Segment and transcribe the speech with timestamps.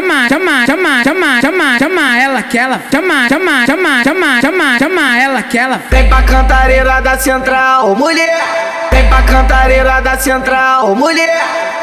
[0.00, 5.18] chama, chama, chama, chama, chama, chama ela que ela, chama, chama, chama, chama, chama, chama
[5.18, 5.80] ela que ela.
[5.90, 8.40] Vem pra cantareira da central, mulher.
[8.90, 11.40] Vem pra cantareira da central, mulher.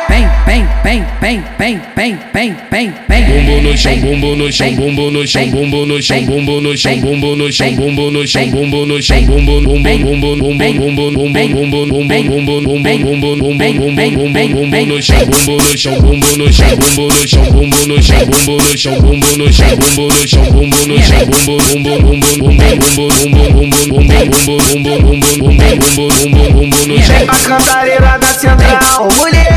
[0.09, 3.25] Vem, vem, vem, vem, vem, vem, vem, vem, vem.
[3.25, 7.01] Bumbo no chão, bumbo no chão, bumbo no chão, bumbo no chão, bumbo no chão,
[7.01, 11.27] bumbo no chão, bumbo no chão, bumbo no chão, bumbo bumbo bumbo bumbo bumbo bumbo
[11.27, 16.47] bumbo bumbo bumbo bumbo bumbo bumbo bumbo bumbo no chão, bumbo no chão, bumbo no
[16.53, 20.27] chão, bumbo no chão, bumbo no chão, bumbo no chão, bumbo no chão, bumbo no
[20.27, 25.67] chão, bumbo no chão, bumbo bumbo bumbo bumbo bumbo bumbo bumbo bumbo bumbo bumbo bumbo
[25.67, 27.17] bumbo bumbo bumbo no chão.
[27.17, 29.56] Vem pra cantareira da central, mulher.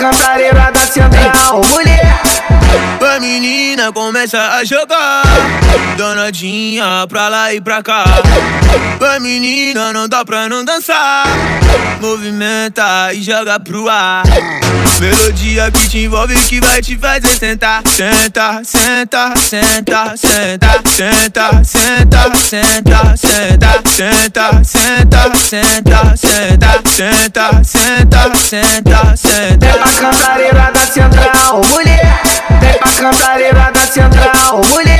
[0.00, 2.29] Nossa variedade central, mulher
[3.70, 5.22] A menina começa a jogar
[5.96, 8.02] Danadinha pra lá e pra cá
[9.14, 11.24] A menina não dá pra não dançar
[12.00, 14.24] Movimenta e joga pro ar
[14.98, 22.34] Melodia que te envolve que vai te fazer sentar Senta, senta, senta, senta Senta, senta,
[22.34, 31.62] senta, senta Senta, senta, senta, senta Senta, senta, senta, senta Vem pra cantareira da central,
[31.70, 32.20] mulher.
[32.60, 34.99] Vem pra cantareira central, mulher.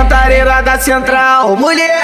[0.01, 2.01] cantareira da central, mulher.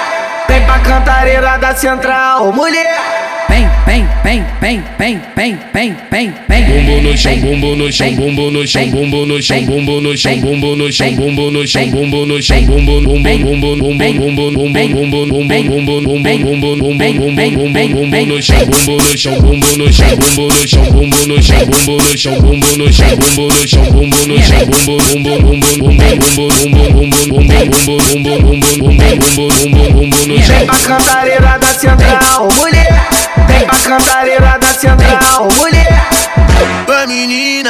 [0.47, 3.26] Vem pra cantareira da central, mulher.
[3.57, 6.63] Vem, vem, vem, vem, vem, vem, vem, vem, vem.
[6.65, 10.39] Bumbo no chão, bumbo no chão, bumbo no chão, bumbo no chão, bumbo no chão,
[10.39, 14.67] bumbo no chão, bumbo no chão, bumbo no chão, bumbo bumbo bumbo bumbo bumbo bumbo
[14.69, 19.91] bumbo bumbo bumbo bumbo bumbo bumbo bumbo bumbo no chão, bumbo no chão, bumbo no
[19.91, 23.65] chão, bumbo no chão, bumbo no chão, bumbo no chão, bumbo no chão, bumbo no
[23.65, 29.07] chão, bumbo no chão, bumbo bumbo bumbo bumbo bumbo bumbo bumbo bumbo bumbo bumbo bumbo
[29.17, 30.57] bumbo bumbo bumbo no chão.
[30.57, 32.76] Vem pra cantareira da central, mulher.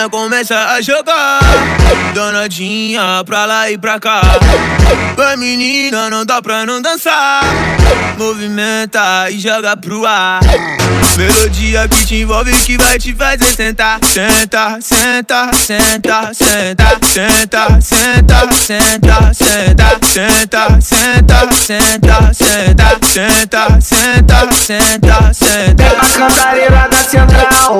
[0.09, 1.39] Começa a jogar
[2.13, 4.21] Danadinha pra lá e pra cá
[5.17, 7.41] A menina não dá pra não dançar
[8.17, 10.39] Movimenta e joga pro ar
[11.17, 18.51] Melodia que te envolve que vai te fazer sentar Senta, senta, senta, senta Senta, senta,
[18.53, 27.79] senta, senta Senta, senta, senta, senta Senta, senta, senta, senta Vem pra cantareira da central,